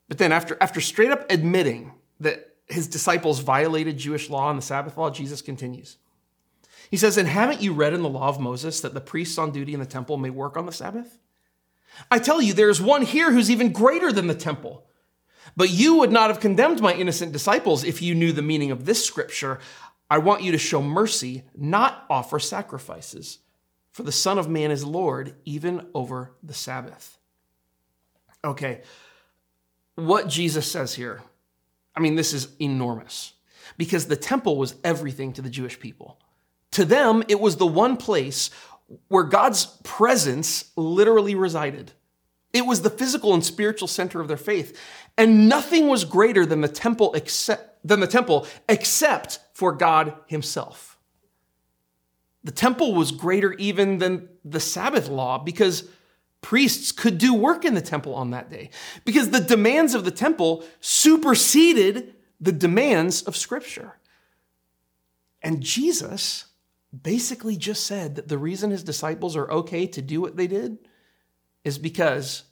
But 0.08 0.20
then, 0.20 0.32
after, 0.32 0.58
after 0.62 0.80
straight 0.80 1.12
up 1.12 1.26
admitting 1.32 1.92
that 2.20 2.56
his 2.68 2.88
disciples 2.88 3.40
violated 3.40 3.98
Jewish 3.98 4.30
law 4.30 4.50
and 4.50 4.58
the 4.58 4.64
Sabbath 4.64 4.98
law, 4.98 5.10
Jesus 5.10 5.42
continues. 5.42 5.98
He 6.90 6.98
says, 6.98 7.18
And 7.18 7.28
haven't 7.28 7.62
you 7.62 7.74
read 7.74 7.94
in 7.94 8.04
the 8.04 8.10
law 8.10 8.28
of 8.28 8.40
Moses 8.40 8.82
that 8.82 8.94
the 8.94 9.02
priests 9.02 9.38
on 9.38 9.52
duty 9.52 9.74
in 9.74 9.80
the 9.80 9.86
temple 9.86 10.18
may 10.18 10.30
work 10.30 10.58
on 10.58 10.66
the 10.66 10.72
Sabbath? 10.72 11.18
I 12.12 12.20
tell 12.20 12.42
you, 12.42 12.54
there 12.54 12.70
is 12.70 12.82
one 12.82 13.04
here 13.04 13.32
who's 13.32 13.50
even 13.50 13.72
greater 13.72 14.12
than 14.12 14.28
the 14.28 14.36
temple. 14.36 14.86
But 15.56 15.70
you 15.70 15.98
would 15.98 16.12
not 16.12 16.30
have 16.30 16.40
condemned 16.40 16.82
my 16.82 16.94
innocent 16.94 17.32
disciples 17.32 17.84
if 17.84 18.02
you 18.02 18.14
knew 18.14 18.32
the 18.32 18.42
meaning 18.42 18.72
of 18.72 18.86
this 18.86 19.06
scripture. 19.06 19.60
I 20.10 20.20
want 20.20 20.44
you 20.44 20.52
to 20.52 20.58
show 20.58 20.82
mercy, 20.82 21.44
not 21.56 22.06
offer 22.10 22.40
sacrifices. 22.40 23.40
For 23.92 24.04
the 24.04 24.12
Son 24.12 24.38
of 24.38 24.50
Man 24.50 24.72
is 24.72 24.84
Lord, 24.84 25.36
even 25.46 25.88
over 25.94 26.36
the 26.44 26.54
Sabbath. 26.54 27.18
Okay, 28.44 28.82
what 29.96 30.28
Jesus 30.28 30.70
says 30.70 30.94
here, 30.94 31.24
I 31.96 32.00
mean, 32.00 32.16
this 32.16 32.34
is 32.34 32.50
enormous 32.60 33.34
because 33.78 34.06
the 34.06 34.16
temple 34.16 34.58
was 34.58 34.76
everything 34.84 35.34
to 35.34 35.42
the 35.42 35.50
Jewish 35.50 35.80
people. 35.80 36.20
To 36.72 36.86
them, 36.86 37.24
it 37.28 37.40
was 37.40 37.56
the 37.56 37.66
one 37.66 37.98
place 37.98 38.52
where 39.08 39.24
God's 39.24 39.66
presence 39.84 40.72
literally 40.76 41.34
resided. 41.34 41.94
It 42.56 42.66
was 42.66 42.82
the 42.82 42.90
physical 42.90 43.34
and 43.34 43.44
spiritual 43.44 43.90
center 43.90 44.22
of 44.22 44.30
their 44.30 44.38
faith. 44.38 44.80
And 45.18 45.50
nothing 45.50 45.90
was 45.90 46.06
greater 46.06 46.46
than 46.46 46.62
the 46.62 46.70
temple 46.70 47.14
except, 47.14 47.86
than 47.86 48.00
the 48.00 48.08
temple 48.08 48.48
except 48.70 49.42
for 49.54 49.74
God 49.74 50.14
himself. 50.28 50.98
The 52.46 52.54
temple 52.54 52.96
was 52.96 53.12
greater 53.12 53.52
even 53.56 53.98
than 53.98 54.30
the 54.46 54.62
Sabbath 54.62 55.10
law 55.10 55.38
because 55.38 55.90
priests 56.40 56.94
could 56.94 57.18
do 57.18 57.34
work 57.34 57.66
in 57.66 57.74
the 57.74 57.82
temple 57.82 58.16
on 58.16 58.30
that 58.30 58.50
day 58.50 58.70
because 59.04 59.32
the 59.32 59.42
demands 59.42 59.94
of 59.94 60.06
the 60.06 60.12
temple 60.12 60.64
superseded 60.80 62.14
the 62.40 62.54
demands 62.54 63.22
of 63.24 63.36
Scripture. 63.36 63.98
And 65.42 65.60
Jesus 65.62 66.46
basically 67.04 67.58
just 67.58 67.86
said 67.86 68.16
that 68.16 68.30
the 68.30 68.38
reason 68.38 68.72
his 68.72 68.84
disciples 68.84 69.36
are 69.36 69.52
okay 69.52 69.88
to 69.88 70.02
do 70.02 70.22
what 70.22 70.38
they 70.38 70.48
did 70.48 70.78
is 71.66 71.78
because, 71.78 72.44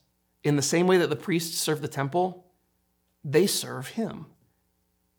in 0.44 0.58
the 0.58 0.62
same 0.62 0.88
way 0.88 0.98
that 0.98 1.10
the 1.10 1.16
priests 1.16 1.58
serve 1.58 1.82
the 1.82 1.88
temple, 1.88 2.48
they 3.24 3.48
serve 3.48 3.90
him. 3.90 4.26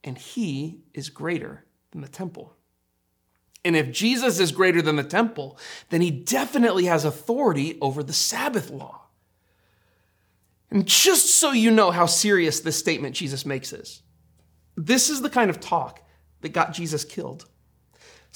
And 0.02 0.18
he 0.18 0.82
is 0.92 1.08
greater 1.08 1.64
than 1.92 2.02
the 2.02 2.08
temple. 2.08 2.54
And 3.64 3.74
if 3.74 3.90
Jesus 3.90 4.38
is 4.38 4.52
greater 4.52 4.82
than 4.82 4.96
the 4.96 5.02
temple, 5.02 5.58
then 5.88 6.02
he 6.02 6.10
definitely 6.10 6.84
has 6.84 7.06
authority 7.06 7.78
over 7.80 8.02
the 8.02 8.12
Sabbath 8.12 8.68
law. 8.68 9.06
And 10.70 10.86
just 10.86 11.38
so 11.38 11.52
you 11.52 11.70
know 11.70 11.90
how 11.90 12.04
serious 12.04 12.60
this 12.60 12.78
statement 12.78 13.14
Jesus 13.14 13.46
makes 13.46 13.72
is, 13.72 14.02
this 14.76 15.08
is 15.08 15.22
the 15.22 15.30
kind 15.30 15.48
of 15.48 15.60
talk 15.60 16.02
that 16.40 16.50
got 16.50 16.74
Jesus 16.74 17.04
killed. 17.04 17.48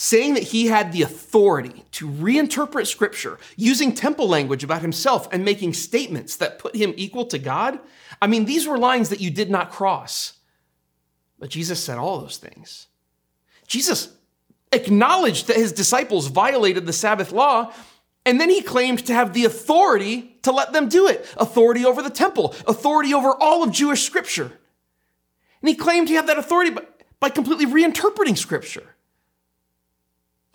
Saying 0.00 0.35
that 0.35 0.45
he 0.45 0.69
had 0.69 0.93
the 0.93 1.02
authority 1.02 1.85
to 1.90 2.09
reinterpret 2.09 2.87
scripture 2.87 3.37
using 3.57 3.93
temple 3.93 4.28
language 4.28 4.62
about 4.62 4.81
himself 4.81 5.26
and 5.33 5.45
making 5.45 5.75
statements 5.75 6.37
that 6.37 6.61
put 6.61 6.76
him 6.76 6.95
equal 6.97 7.26
to 7.26 7.38
God. 7.38 7.81
I 8.23 8.28
mean, 8.28 8.45
these 8.45 8.69
were 8.69 8.78
lines 8.78 9.09
that 9.09 9.21
you 9.21 9.28
did 9.28 9.50
not 9.50 9.73
cross. 9.73 10.35
But 11.40 11.50
Jesus 11.50 11.83
said 11.83 11.99
all 11.99 12.21
those 12.21 12.37
things. 12.37 12.87
Jesus 13.67 14.12
acknowledged 14.71 15.49
that 15.49 15.57
his 15.57 15.73
disciples 15.73 16.28
violated 16.28 16.87
the 16.87 16.93
Sabbath 16.93 17.33
law, 17.33 17.73
and 18.25 18.40
then 18.40 18.50
he 18.50 18.62
claimed 18.62 19.05
to 19.07 19.14
have 19.14 19.33
the 19.33 19.47
authority 19.47 20.38
to 20.43 20.52
let 20.52 20.73
them 20.73 20.88
do 20.88 21.09
it 21.09 21.26
authority 21.38 21.85
over 21.85 22.02
the 22.02 22.09
temple, 22.09 22.55
authority 22.69 23.12
over 23.12 23.35
all 23.35 23.64
of 23.64 23.73
Jewish 23.73 24.05
scripture. 24.05 24.52
And 25.61 25.69
he 25.69 25.75
claimed 25.75 26.09
he 26.09 26.14
had 26.14 26.28
that 26.28 26.38
authority 26.38 26.76
by, 27.19 27.31
completely 27.31 27.67
reinterpreting 27.67 28.38
scripture. 28.38 28.95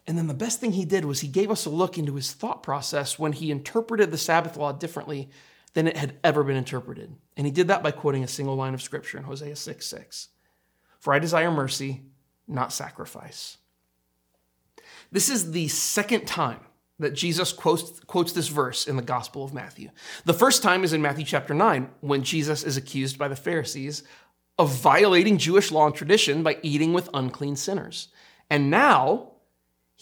And 0.06 0.18
then 0.18 0.28
the 0.28 0.34
best 0.34 0.60
thing 0.60 0.74
he 0.74 0.86
did 0.86 1.06
was 1.06 1.22
he 1.22 1.28
gave 1.28 1.50
us 1.50 1.66
a 1.66 1.70
look 1.70 1.98
into 1.98 2.16
his 2.16 2.34
thought 2.34 2.62
process 2.62 3.18
when 3.18 3.32
he 3.32 3.52
interpreted 3.52 4.12
the 4.12 4.18
Sabbath 4.18 4.58
law 4.58 4.72
differently 4.74 5.30
than 5.74 5.88
it 5.88 5.98
had 5.98 6.18
ever 6.24 6.44
been 6.44 6.58
interpreted. 6.58 7.16
And 7.38 7.48
he 7.48 7.52
did 7.52 7.70
that 7.70 7.84
by 7.84 7.92
quoting 7.92 8.24
a 8.24 8.28
single 8.28 8.56
line 8.56 8.74
of 8.74 8.82
scripture 8.82 9.18
in 9.18 9.24
Hosea 9.24 9.56
6 9.56 9.86
6. 9.86 10.28
For 11.00 11.14
I 11.14 11.20
desire 11.20 11.52
mercy, 11.52 12.02
not 12.48 12.74
sacrifice. 12.74 13.58
This 15.12 15.30
is 15.30 15.52
the 15.52 15.68
second 15.68 16.26
time 16.26 16.60
that 17.00 17.14
Jesus 17.14 17.52
quotes, 17.52 18.00
quotes 18.02 18.34
this 18.34 18.48
verse 18.48 18.88
in 18.88 18.96
the 18.96 19.02
Gospel 19.02 19.44
of 19.44 19.54
Matthew. 19.54 19.90
The 20.26 20.34
first 20.34 20.64
time 20.64 20.84
is 20.84 20.94
in 20.94 21.02
Matthew 21.02 21.26
chapter 21.26 21.54
9, 21.54 21.90
when 22.02 22.24
Jesus 22.24 22.64
is 22.64 22.78
accused 22.78 23.18
by 23.18 23.28
the 23.28 23.36
Pharisees 23.36 24.04
of 24.58 24.74
violating 24.76 25.38
Jewish 25.38 25.72
law 25.72 25.88
and 25.88 25.96
tradition 25.96 26.44
by 26.44 26.58
eating 26.62 26.94
with 26.94 27.10
unclean 27.14 27.56
sinners. 27.56 28.10
And 28.50 28.70
now 28.70 29.33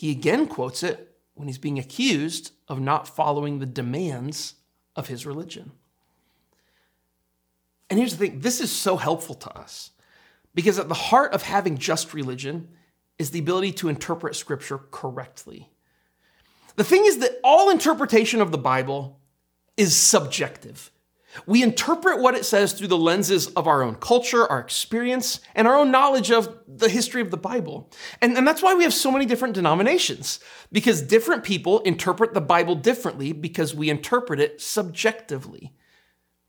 he 0.01 0.10
again 0.10 0.48
quotes 0.48 0.81
it 0.81 1.15
when 1.36 1.48
he's 1.48 1.60
being 1.60 1.77
accused 1.77 2.53
of 2.67 2.79
not 2.79 3.08
following 3.08 3.60
the 3.60 3.67
demands 3.67 4.55
of 4.96 5.10
his 5.10 5.27
religion. 5.27 5.74
And 7.88 8.00
here's 8.00 8.17
the 8.17 8.25
thing 8.25 8.39
this 8.39 8.60
is 8.60 8.72
so 8.72 8.98
helpful 8.98 9.36
to 9.36 9.55
us 9.55 9.91
because 10.55 10.79
at 10.79 10.88
the 10.88 10.96
heart 10.96 11.34
of 11.34 11.43
having 11.43 11.77
just 11.77 12.15
religion 12.15 12.70
is 13.20 13.29
the 13.29 13.38
ability 13.38 13.74
to 13.74 13.89
interpret 13.89 14.36
scripture 14.36 14.79
correctly. 14.89 15.70
The 16.77 16.84
thing 16.84 17.05
is 17.05 17.20
that 17.20 17.39
all 17.43 17.70
interpretation 17.70 18.41
of 18.41 18.51
the 18.51 18.58
Bible 18.58 19.20
is 19.77 19.96
subjective. 19.96 20.89
We 21.45 21.63
interpret 21.63 22.19
what 22.19 22.35
it 22.35 22.45
says 22.45 22.73
through 22.73 22.89
the 22.89 22.97
lenses 22.97 23.47
of 23.47 23.67
our 23.67 23.83
own 23.83 23.95
culture, 23.95 24.45
our 24.45 24.59
experience, 24.59 25.39
and 25.55 25.67
our 25.67 25.77
own 25.77 25.91
knowledge 25.91 26.31
of 26.31 26.57
the 26.67 26.89
history 26.89 27.21
of 27.21 27.31
the 27.31 27.38
Bible. 27.38 27.89
And, 28.21 28.38
and 28.38 28.47
that's 28.47 28.61
why 28.61 28.73
we 28.73 28.83
have 28.83 28.93
so 28.93 29.11
many 29.11 29.25
different 29.25 29.55
denominations, 29.55 30.39
because 30.71 31.01
different 31.01 31.43
people 31.43 31.79
interpret 31.81 32.33
the 32.33 32.41
Bible 32.41 32.75
differently 32.75 33.31
because 33.31 33.73
we 33.73 33.89
interpret 33.89 34.39
it 34.39 34.61
subjectively. 34.61 35.73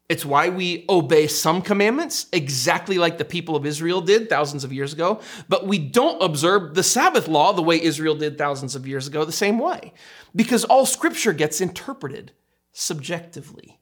It's 0.09 0.25
why 0.27 0.51
we 0.51 0.85
obey 0.91 1.27
some 1.27 1.62
commandments 1.62 2.27
exactly 2.33 2.99
like 2.99 3.17
the 3.17 3.25
people 3.25 3.57
of 3.57 3.65
Israel 3.65 4.01
did 4.03 4.29
thousands 4.29 4.62
of 4.62 4.73
years 4.73 4.93
ago, 4.93 5.21
but 5.49 5.67
we 5.67 5.79
don't 5.79 6.23
observe 6.23 6.75
the 6.75 6.83
Sabbath 6.83 7.29
law 7.29 7.53
the 7.53 7.62
way 7.62 7.81
Israel 7.81 8.17
did 8.17 8.37
thousands 8.37 8.75
of 8.75 8.87
years 8.87 9.07
ago 9.07 9.25
the 9.25 9.33
same 9.33 9.59
way, 9.59 9.95
because 10.35 10.65
all 10.65 10.85
scripture 10.85 11.33
gets 11.33 11.61
interpreted 11.61 12.33
subjectively. 12.73 13.79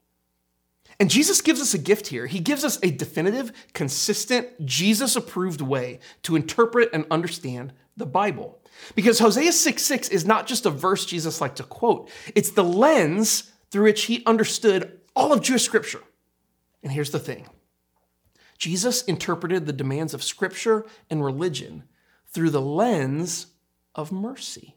And 1.01 1.09
Jesus 1.09 1.41
gives 1.41 1.59
us 1.59 1.73
a 1.73 1.79
gift 1.79 2.09
here. 2.09 2.27
He 2.27 2.39
gives 2.39 2.63
us 2.63 2.77
a 2.83 2.91
definitive, 2.91 3.51
consistent, 3.73 4.63
Jesus 4.63 5.15
approved 5.15 5.59
way 5.59 5.97
to 6.21 6.35
interpret 6.35 6.91
and 6.93 7.07
understand 7.09 7.73
the 7.97 8.05
Bible. 8.05 8.59
Because 8.93 9.17
Hosea 9.17 9.51
6 9.51 9.81
6 9.81 10.09
is 10.09 10.27
not 10.27 10.45
just 10.45 10.67
a 10.67 10.69
verse 10.69 11.03
Jesus 11.03 11.41
liked 11.41 11.55
to 11.55 11.63
quote, 11.63 12.11
it's 12.35 12.51
the 12.51 12.63
lens 12.63 13.51
through 13.71 13.85
which 13.85 14.03
he 14.03 14.23
understood 14.27 14.99
all 15.15 15.33
of 15.33 15.41
Jewish 15.41 15.63
scripture. 15.63 16.03
And 16.83 16.91
here's 16.91 17.09
the 17.09 17.17
thing 17.17 17.47
Jesus 18.59 19.01
interpreted 19.01 19.65
the 19.65 19.73
demands 19.73 20.13
of 20.13 20.21
scripture 20.21 20.85
and 21.09 21.25
religion 21.25 21.81
through 22.27 22.51
the 22.51 22.61
lens 22.61 23.47
of 23.95 24.11
mercy. 24.11 24.75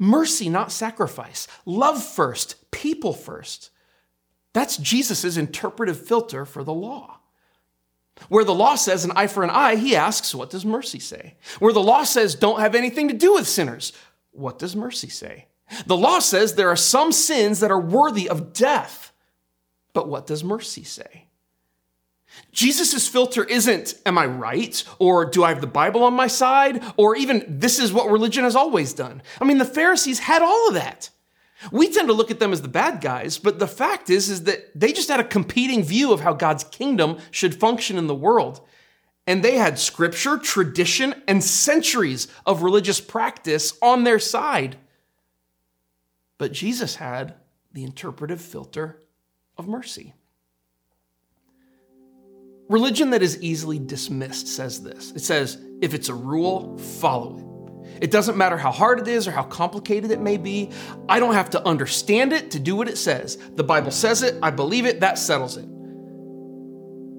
Mercy, 0.00 0.48
not 0.48 0.72
sacrifice. 0.72 1.46
Love 1.64 2.02
first, 2.02 2.72
people 2.72 3.12
first. 3.12 3.70
That's 4.52 4.76
Jesus' 4.76 5.36
interpretive 5.36 6.06
filter 6.06 6.44
for 6.44 6.62
the 6.62 6.74
law. 6.74 7.18
Where 8.28 8.44
the 8.44 8.54
law 8.54 8.74
says 8.74 9.04
an 9.04 9.12
eye 9.16 9.26
for 9.26 9.42
an 9.42 9.50
eye, 9.50 9.76
he 9.76 9.96
asks, 9.96 10.34
what 10.34 10.50
does 10.50 10.64
mercy 10.64 10.98
say? 10.98 11.36
Where 11.58 11.72
the 11.72 11.80
law 11.82 12.04
says 12.04 12.34
don't 12.34 12.60
have 12.60 12.74
anything 12.74 13.08
to 13.08 13.14
do 13.14 13.34
with 13.34 13.48
sinners, 13.48 13.92
what 14.32 14.58
does 14.58 14.76
mercy 14.76 15.08
say? 15.08 15.46
The 15.86 15.96
law 15.96 16.18
says 16.18 16.54
there 16.54 16.68
are 16.68 16.76
some 16.76 17.12
sins 17.12 17.60
that 17.60 17.70
are 17.70 17.80
worthy 17.80 18.28
of 18.28 18.52
death, 18.52 19.12
but 19.94 20.08
what 20.08 20.26
does 20.26 20.44
mercy 20.44 20.84
say? 20.84 21.26
Jesus' 22.50 23.08
filter 23.08 23.44
isn't, 23.44 23.94
am 24.06 24.18
I 24.18 24.26
right? 24.26 24.82
Or 24.98 25.24
do 25.24 25.44
I 25.44 25.50
have 25.50 25.60
the 25.60 25.66
Bible 25.66 26.02
on 26.04 26.14
my 26.14 26.26
side? 26.26 26.82
Or 26.96 27.16
even, 27.16 27.44
this 27.46 27.78
is 27.78 27.92
what 27.92 28.10
religion 28.10 28.44
has 28.44 28.56
always 28.56 28.94
done. 28.94 29.22
I 29.40 29.44
mean, 29.44 29.58
the 29.58 29.64
Pharisees 29.64 30.18
had 30.18 30.42
all 30.42 30.68
of 30.68 30.74
that. 30.74 31.10
We 31.70 31.88
tend 31.88 32.08
to 32.08 32.14
look 32.14 32.30
at 32.30 32.40
them 32.40 32.52
as 32.52 32.62
the 32.62 32.68
bad 32.68 33.00
guys, 33.00 33.38
but 33.38 33.58
the 33.58 33.68
fact 33.68 34.10
is, 34.10 34.28
is 34.28 34.44
that 34.44 34.78
they 34.78 34.92
just 34.92 35.08
had 35.08 35.20
a 35.20 35.24
competing 35.24 35.84
view 35.84 36.12
of 36.12 36.20
how 36.20 36.32
God's 36.32 36.64
kingdom 36.64 37.18
should 37.30 37.54
function 37.54 37.98
in 37.98 38.06
the 38.06 38.14
world. 38.14 38.60
And 39.26 39.42
they 39.44 39.56
had 39.56 39.78
scripture, 39.78 40.36
tradition, 40.38 41.14
and 41.28 41.44
centuries 41.44 42.26
of 42.44 42.62
religious 42.62 43.00
practice 43.00 43.78
on 43.80 44.04
their 44.04 44.18
side. 44.18 44.76
But 46.38 46.52
Jesus 46.52 46.96
had 46.96 47.34
the 47.72 47.84
interpretive 47.84 48.40
filter 48.40 49.00
of 49.56 49.68
mercy. 49.68 50.14
Religion 52.68 53.10
that 53.10 53.22
is 53.22 53.40
easily 53.42 53.78
dismissed 53.78 54.48
says 54.48 54.82
this 54.82 55.12
it 55.12 55.20
says, 55.20 55.58
if 55.80 55.94
it's 55.94 56.08
a 56.08 56.14
rule, 56.14 56.78
follow 56.78 57.38
it. 57.38 57.51
It 58.00 58.10
doesn't 58.10 58.36
matter 58.36 58.56
how 58.56 58.70
hard 58.70 58.98
it 59.00 59.08
is 59.08 59.28
or 59.28 59.30
how 59.30 59.44
complicated 59.44 60.10
it 60.10 60.20
may 60.20 60.36
be. 60.36 60.70
I 61.08 61.20
don't 61.20 61.34
have 61.34 61.50
to 61.50 61.64
understand 61.66 62.32
it 62.32 62.50
to 62.52 62.58
do 62.58 62.74
what 62.74 62.88
it 62.88 62.98
says. 62.98 63.38
The 63.54 63.64
Bible 63.64 63.90
says 63.90 64.22
it, 64.22 64.36
I 64.42 64.50
believe 64.50 64.86
it, 64.86 65.00
that 65.00 65.18
settles 65.18 65.56
it. 65.56 65.66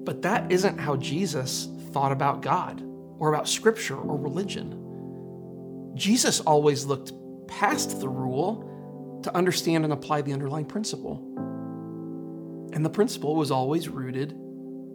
But 0.04 0.22
that 0.22 0.52
isn't 0.52 0.78
how 0.78 0.96
Jesus 0.96 1.68
thought 1.92 2.12
about 2.12 2.42
God 2.42 2.82
or 3.18 3.32
about 3.32 3.48
Scripture 3.48 3.96
or 3.96 4.16
religion. 4.16 5.92
Jesus 5.94 6.40
always 6.40 6.84
looked 6.84 7.12
past 7.46 8.00
the 8.00 8.08
rule 8.08 9.20
to 9.22 9.34
understand 9.34 9.84
and 9.84 9.92
apply 9.92 10.22
the 10.22 10.32
underlying 10.32 10.66
principle. 10.66 11.30
And 12.74 12.84
the 12.84 12.90
principle 12.90 13.36
was 13.36 13.50
always 13.50 13.88
rooted 13.88 14.32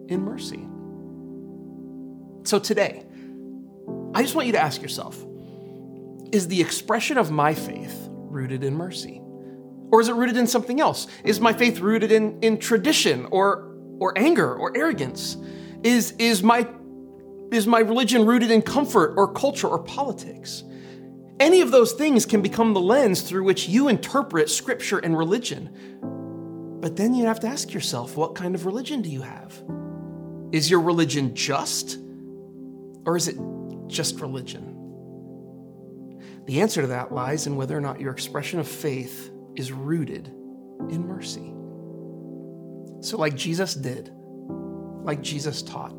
in 0.08 0.20
mercy. 0.20 0.68
So 2.44 2.58
today, 2.58 3.04
I 4.14 4.22
just 4.22 4.34
want 4.34 4.46
you 4.46 4.52
to 4.52 4.60
ask 4.60 4.82
yourself 4.82 5.24
is 6.32 6.48
the 6.48 6.60
expression 6.60 7.18
of 7.18 7.30
my 7.30 7.54
faith 7.54 8.08
rooted 8.10 8.64
in 8.64 8.74
mercy? 8.74 9.20
Or 9.92 10.00
is 10.00 10.08
it 10.08 10.14
rooted 10.14 10.36
in 10.36 10.46
something 10.46 10.80
else? 10.80 11.06
Is 11.24 11.40
my 11.40 11.52
faith 11.52 11.80
rooted 11.80 12.12
in, 12.12 12.38
in 12.40 12.58
tradition 12.58 13.26
or, 13.30 13.76
or 13.98 14.16
anger 14.16 14.54
or 14.54 14.76
arrogance? 14.76 15.36
Is, 15.82 16.12
is, 16.12 16.42
my, 16.42 16.68
is 17.50 17.66
my 17.66 17.80
religion 17.80 18.24
rooted 18.24 18.50
in 18.50 18.62
comfort 18.62 19.14
or 19.16 19.32
culture 19.32 19.66
or 19.66 19.80
politics? 19.80 20.62
Any 21.40 21.60
of 21.60 21.70
those 21.70 21.92
things 21.92 22.26
can 22.26 22.42
become 22.42 22.74
the 22.74 22.80
lens 22.80 23.22
through 23.22 23.44
which 23.44 23.68
you 23.68 23.88
interpret 23.88 24.50
scripture 24.50 24.98
and 24.98 25.16
religion. 25.16 25.70
But 26.80 26.96
then 26.96 27.14
you 27.14 27.26
have 27.26 27.40
to 27.40 27.48
ask 27.48 27.72
yourself 27.72 28.16
what 28.16 28.34
kind 28.34 28.54
of 28.54 28.66
religion 28.66 29.02
do 29.02 29.10
you 29.10 29.22
have? 29.22 29.60
Is 30.52 30.70
your 30.70 30.80
religion 30.80 31.34
just? 31.34 31.98
Or 33.06 33.16
is 33.16 33.26
it 33.26 33.38
just 33.86 34.20
religion? 34.20 34.79
The 36.50 36.62
answer 36.62 36.80
to 36.80 36.88
that 36.88 37.12
lies 37.12 37.46
in 37.46 37.54
whether 37.54 37.78
or 37.78 37.80
not 37.80 38.00
your 38.00 38.10
expression 38.10 38.58
of 38.58 38.66
faith 38.66 39.30
is 39.54 39.70
rooted 39.70 40.26
in 40.26 41.06
mercy. 41.06 41.54
So, 43.06 43.18
like 43.18 43.36
Jesus 43.36 43.72
did, 43.72 44.10
like 45.04 45.22
Jesus 45.22 45.62
taught, 45.62 45.94